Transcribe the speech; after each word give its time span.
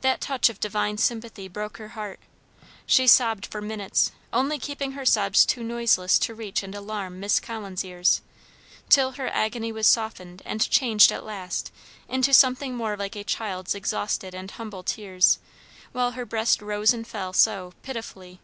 That 0.00 0.20
touch 0.20 0.48
of 0.48 0.58
divine 0.58 0.98
sympathy 0.98 1.46
broke 1.46 1.76
her 1.76 1.90
heart. 1.90 2.18
She 2.84 3.06
sobbed 3.06 3.46
for 3.46 3.60
minutes, 3.62 4.10
only 4.32 4.58
keeping 4.58 4.90
her 4.98 5.06
sobs 5.06 5.46
too 5.46 5.62
noiseless 5.62 6.18
to 6.18 6.34
reach 6.34 6.64
and 6.64 6.74
alarm 6.74 7.20
Miss 7.20 7.38
Collins' 7.38 7.84
ears; 7.84 8.22
till 8.88 9.12
her 9.12 9.28
agony 9.28 9.70
was 9.70 9.86
softened 9.86 10.42
and 10.44 10.68
changed 10.68 11.12
at 11.12 11.22
last 11.22 11.70
into 12.08 12.34
something 12.34 12.74
more 12.74 12.96
like 12.96 13.14
a 13.14 13.22
child's 13.22 13.76
exhausted 13.76 14.34
and 14.34 14.50
humble 14.50 14.82
tears, 14.82 15.38
while 15.92 16.10
her 16.10 16.26
breast 16.26 16.60
rose 16.60 16.92
and 16.92 17.06
fell 17.06 17.32
so, 17.32 17.72
pitifully. 17.84 18.40